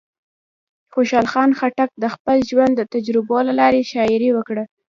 [0.93, 4.63] خوشحال خان خټک د خپل ژوند د تجربو له لارې شاعري وکړه.